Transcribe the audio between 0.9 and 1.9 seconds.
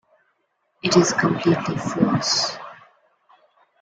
is completely